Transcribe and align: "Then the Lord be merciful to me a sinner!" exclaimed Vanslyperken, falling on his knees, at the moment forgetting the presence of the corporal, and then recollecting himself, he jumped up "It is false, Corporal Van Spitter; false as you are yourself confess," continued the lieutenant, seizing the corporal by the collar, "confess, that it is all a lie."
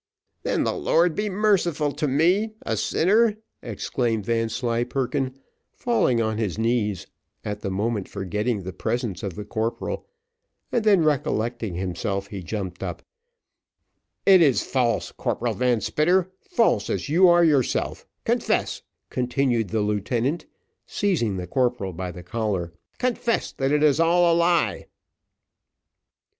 "Then 0.41 0.63
the 0.63 0.73
Lord 0.73 1.13
be 1.13 1.29
merciful 1.29 1.91
to 1.91 2.07
me 2.07 2.55
a 2.63 2.75
sinner!" 2.75 3.37
exclaimed 3.61 4.25
Vanslyperken, 4.25 5.37
falling 5.73 6.19
on 6.19 6.39
his 6.39 6.57
knees, 6.57 7.05
at 7.45 7.59
the 7.61 7.69
moment 7.69 8.09
forgetting 8.09 8.63
the 8.63 8.73
presence 8.73 9.21
of 9.21 9.35
the 9.35 9.45
corporal, 9.45 10.07
and 10.71 10.83
then 10.83 11.03
recollecting 11.03 11.75
himself, 11.75 12.25
he 12.29 12.41
jumped 12.41 12.81
up 12.81 13.03
"It 14.25 14.41
is 14.41 14.63
false, 14.63 15.11
Corporal 15.11 15.53
Van 15.53 15.81
Spitter; 15.81 16.31
false 16.49 16.89
as 16.89 17.07
you 17.07 17.27
are 17.27 17.43
yourself 17.43 18.07
confess," 18.25 18.81
continued 19.11 19.67
the 19.67 19.81
lieutenant, 19.81 20.47
seizing 20.87 21.37
the 21.37 21.45
corporal 21.45 21.93
by 21.93 22.09
the 22.11 22.23
collar, 22.23 22.73
"confess, 22.97 23.51
that 23.51 23.71
it 23.71 23.83
is 23.83 23.99
all 23.99 24.33
a 24.33 24.33
lie." 24.33 24.87